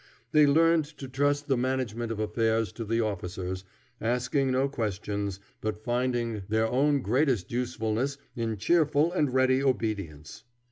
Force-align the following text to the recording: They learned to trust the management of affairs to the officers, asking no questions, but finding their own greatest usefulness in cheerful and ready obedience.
They 0.31 0.47
learned 0.47 0.85
to 0.97 1.07
trust 1.07 1.47
the 1.47 1.55
management 1.57 2.11
of 2.11 2.19
affairs 2.19 2.71
to 2.71 2.85
the 2.85 3.01
officers, 3.01 3.63
asking 4.01 4.51
no 4.51 4.67
questions, 4.67 5.39
but 5.61 5.83
finding 5.83 6.41
their 6.49 6.65
own 6.67 7.03
greatest 7.03 7.51
usefulness 7.51 8.17
in 8.35 8.57
cheerful 8.57 9.11
and 9.13 9.31
ready 9.31 9.61
obedience. 9.61 10.43